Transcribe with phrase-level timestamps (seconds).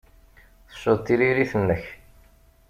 [0.69, 1.83] Tecceḍ tririt-nnek.